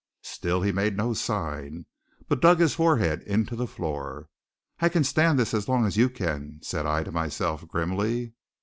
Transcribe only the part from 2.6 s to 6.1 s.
forehead into the floor. "I can stand this as long as you